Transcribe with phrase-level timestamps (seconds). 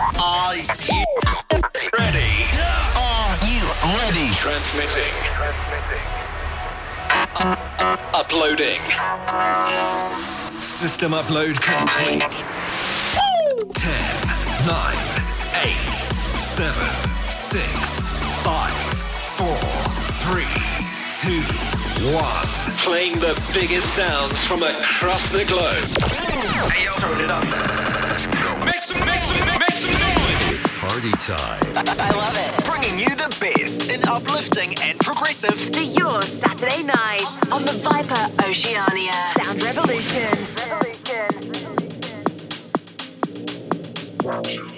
[0.00, 1.04] Are you
[1.98, 2.32] ready?
[2.96, 4.32] Are you ready?
[4.32, 5.12] Transmitting.
[7.36, 8.80] Uh, uploading.
[10.60, 12.44] System upload complete.
[13.74, 13.92] 10,
[14.66, 14.96] 9,
[15.64, 16.72] 8, 7,
[17.28, 18.72] 6, 5,
[19.36, 19.46] 4,
[20.32, 20.44] 3,
[21.28, 22.24] 2, 1.
[22.88, 25.84] Playing the biggest sounds from across the globe.
[26.72, 26.88] Hey.
[26.92, 27.99] Turn it up.
[28.10, 30.50] Make some, make some, make some noise.
[30.50, 31.62] It's party time.
[31.76, 32.64] I love it.
[32.66, 35.54] Bringing you the best in uplifting and progressive.
[35.54, 40.26] For your Saturday night on the Viper Oceania Sound Revolution.
[44.24, 44.69] Lost at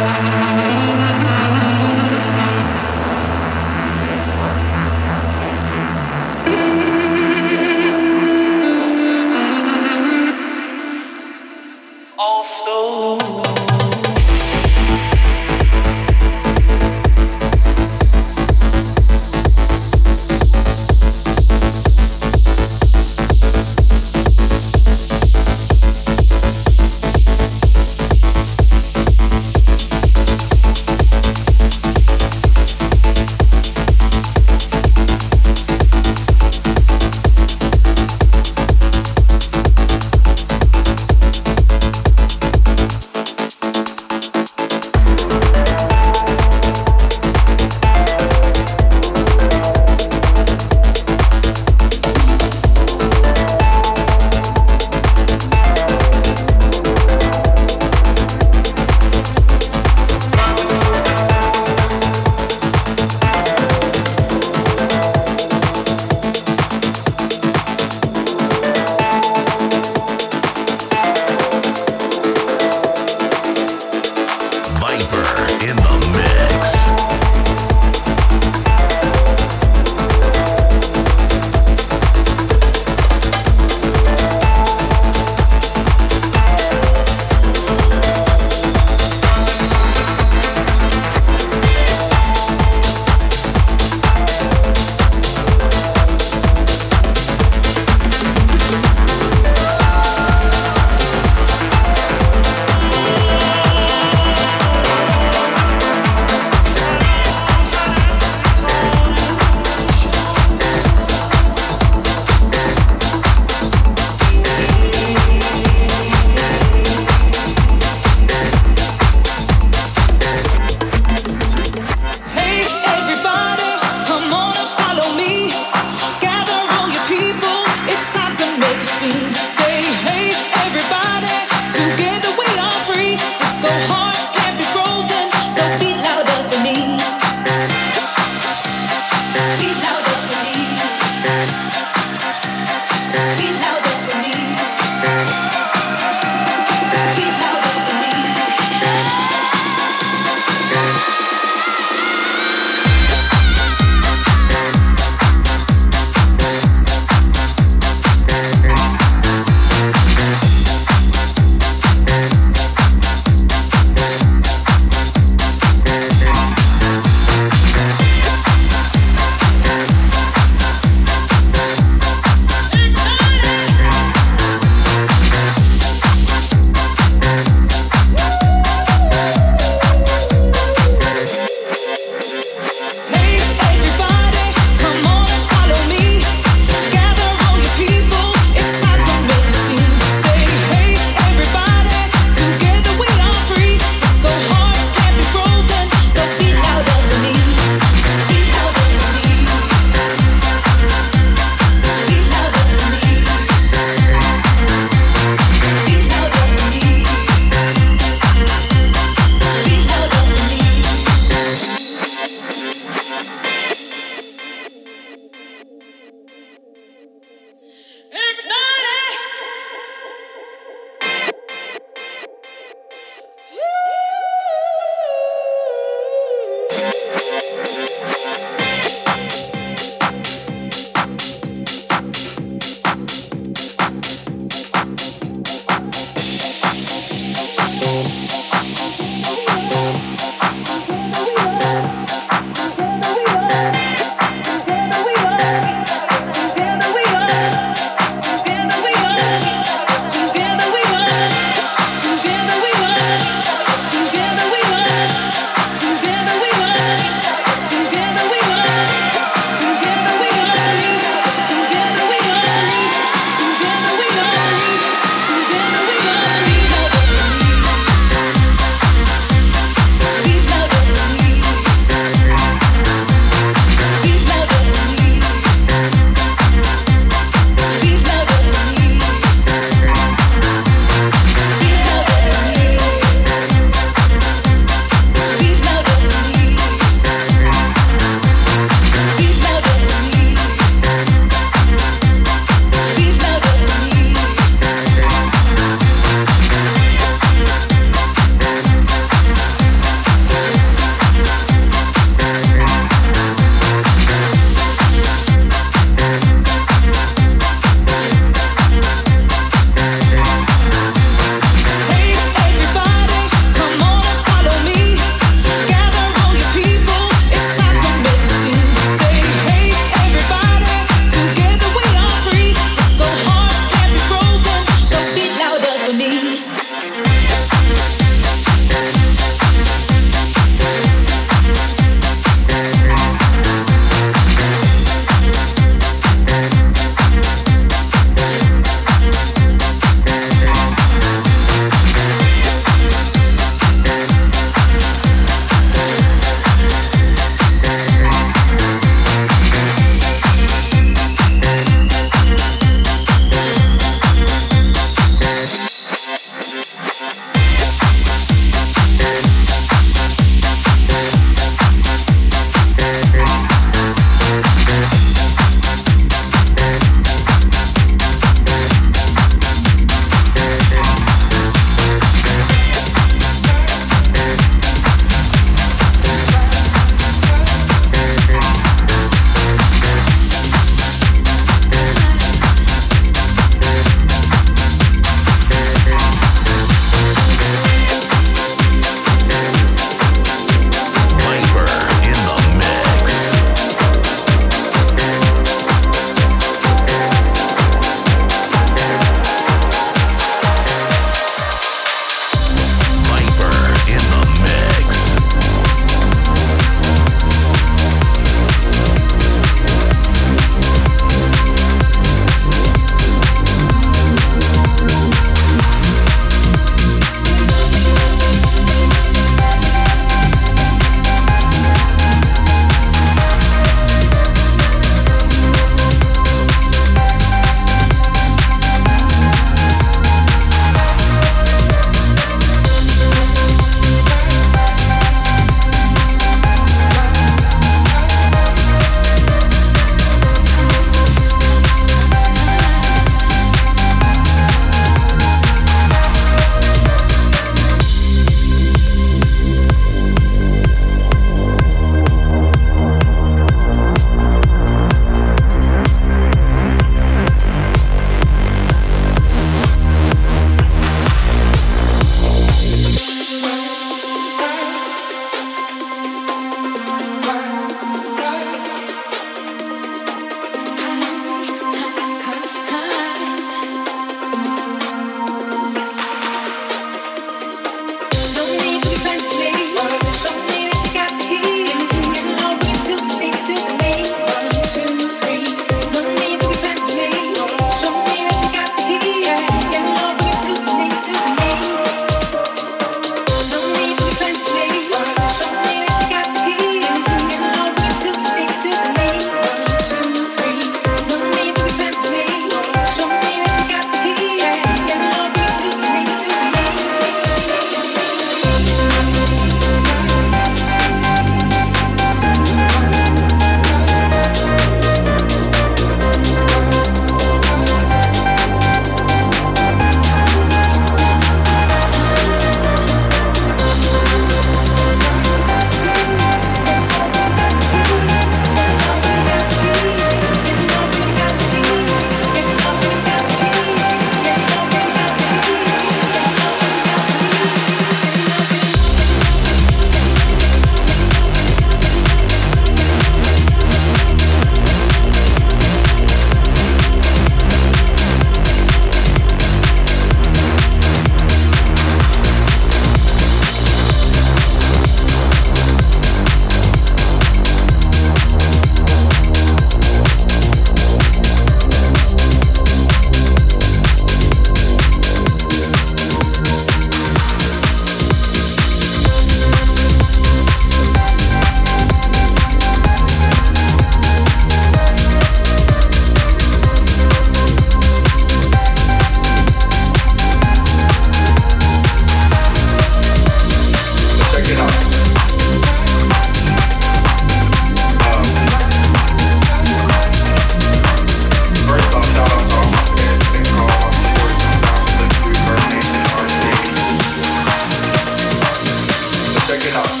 [599.73, 600.00] Rock.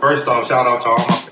[0.00, 1.23] First off, shout out to all my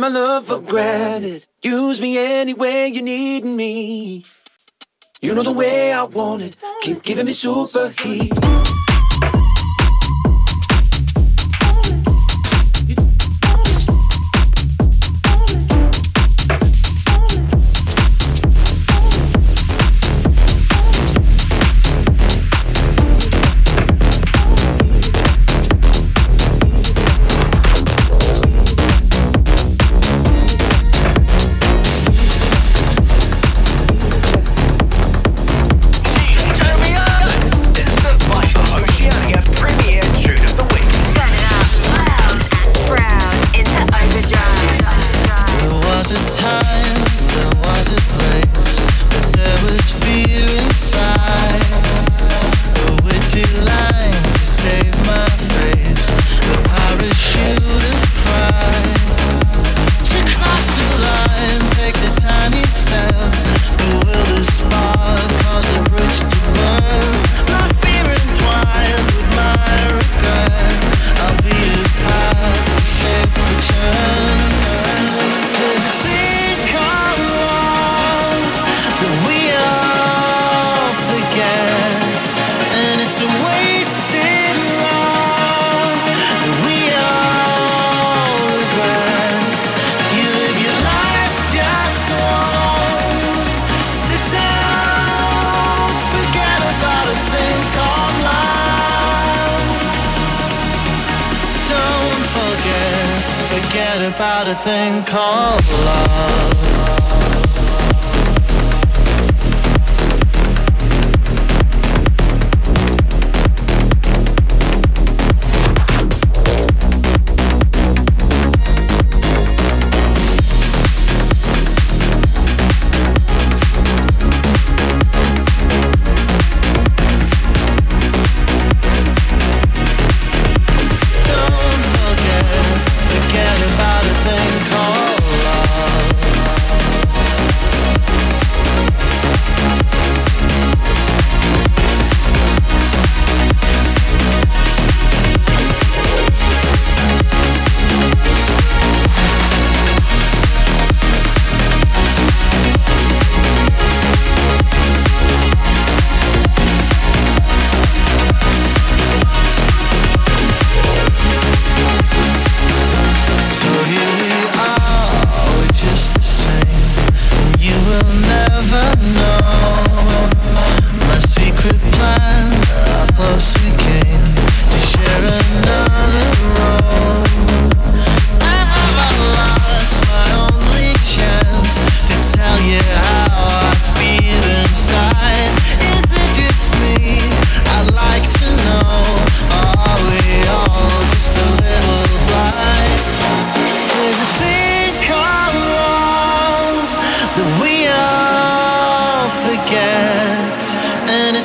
[0.00, 1.46] my love for granted.
[1.62, 4.24] Use me any way you need me.
[5.20, 6.56] You know the way I want it.
[6.82, 8.32] Keep giving me super heat.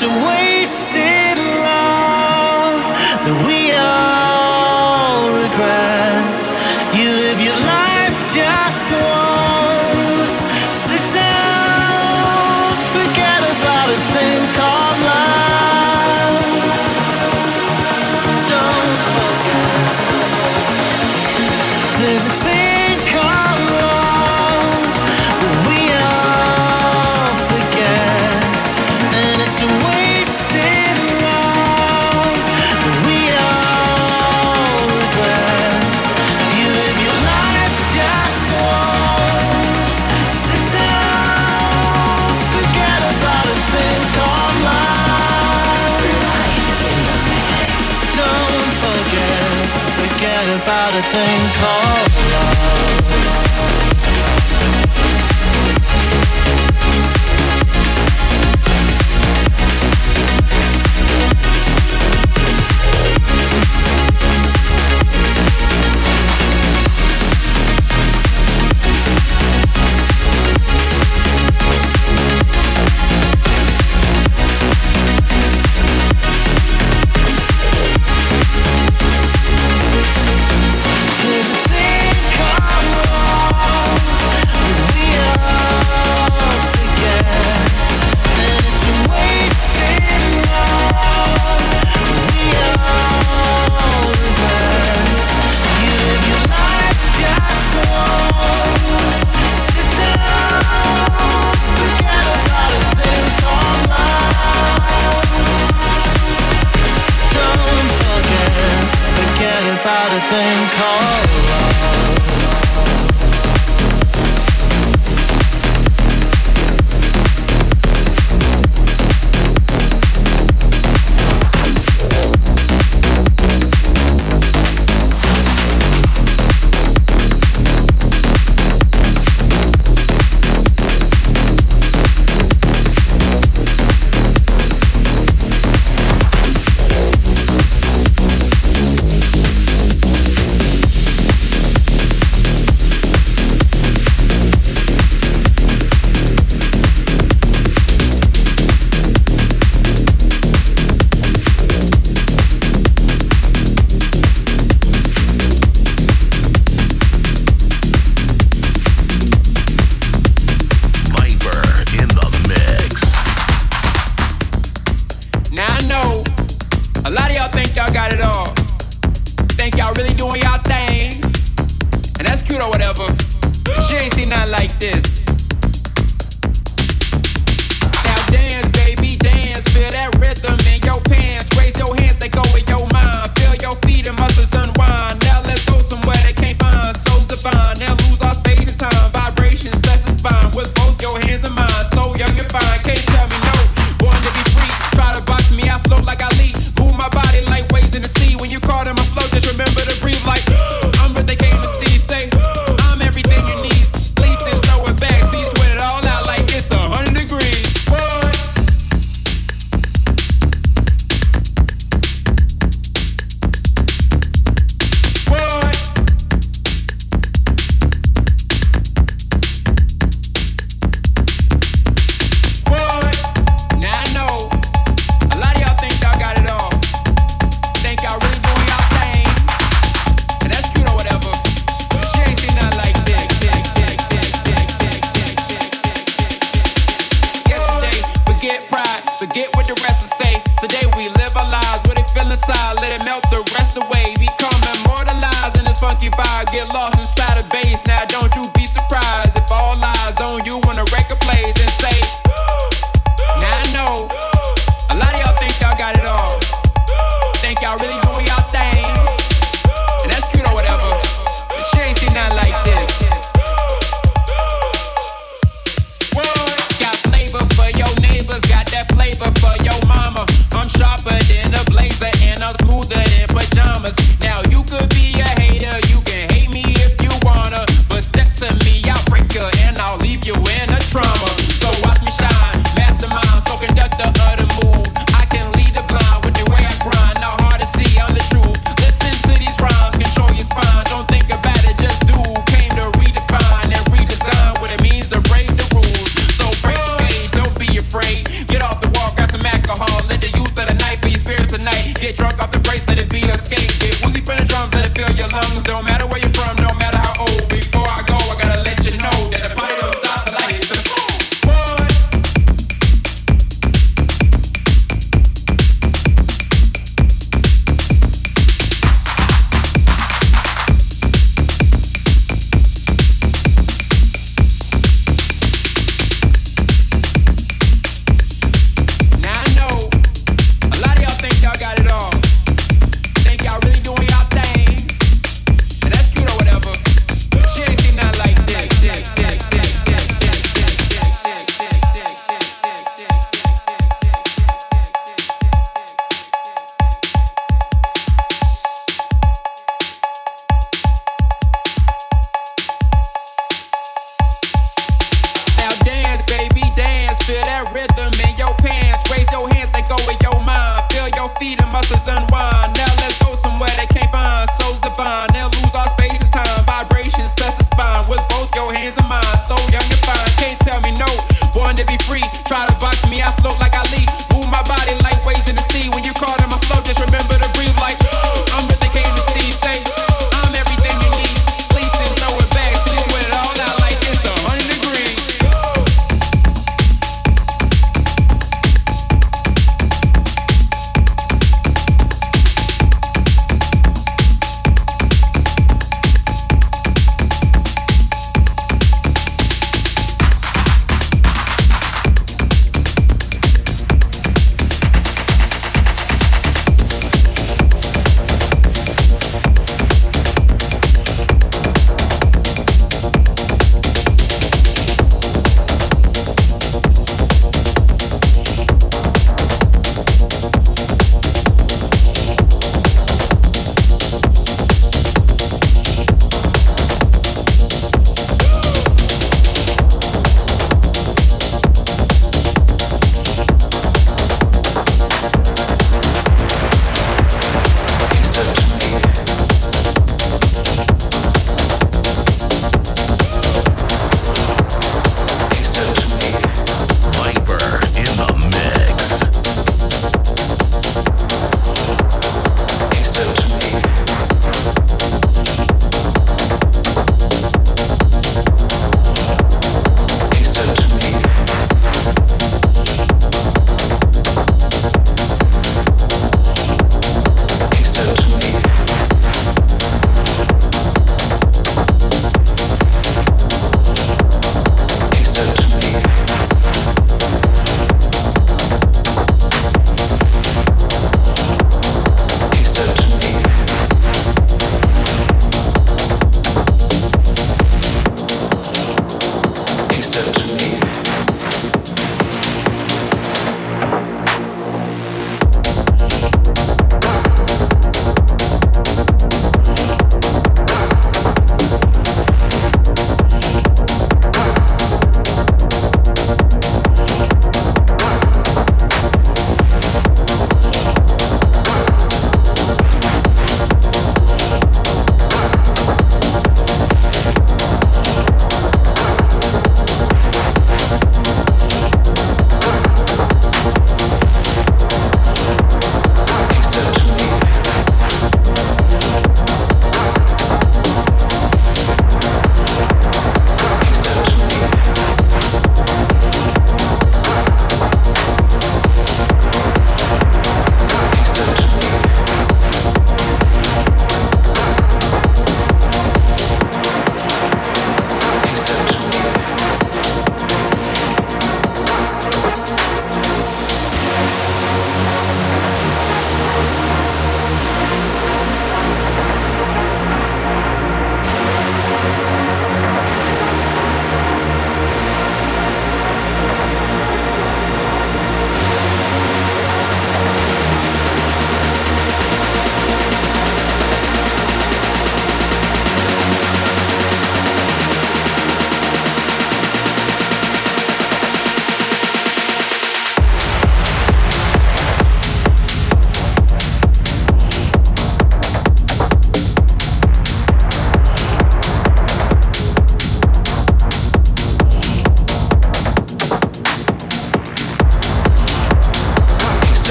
[0.00, 0.37] The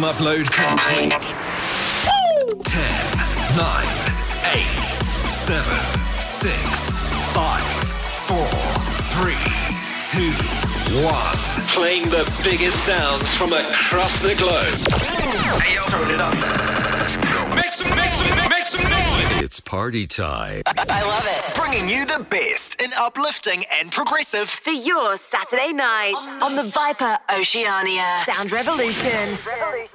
[0.00, 1.12] System upload complete.
[2.64, 2.80] 10,
[3.58, 3.84] 9,
[4.54, 4.62] 8,
[5.28, 5.60] 7,
[6.18, 7.60] 6, 5,
[8.28, 8.36] 4,
[9.20, 9.60] 3,
[10.10, 11.60] 2, 1.
[11.76, 14.72] Playing the biggest sounds from across the globe.
[15.60, 16.34] Hey, Turn it up.
[17.54, 19.42] Make some, make some, make some noise.
[19.42, 20.62] It's party time.
[20.66, 21.54] I love it.
[21.56, 24.48] Bringing you the best in uplifting and progressive.
[24.48, 29.36] For your Saturday night on the Viper Oceania Sound Revolution.
[29.46, 29.89] Revolution.